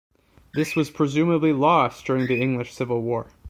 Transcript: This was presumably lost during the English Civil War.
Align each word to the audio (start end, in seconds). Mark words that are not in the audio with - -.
This 0.55 0.75
was 0.75 0.89
presumably 0.89 1.53
lost 1.53 2.05
during 2.05 2.25
the 2.25 2.41
English 2.41 2.73
Civil 2.73 3.03
War. 3.03 3.27